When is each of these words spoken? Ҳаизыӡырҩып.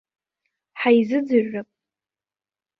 Ҳаизыӡырҩып. 0.79 1.69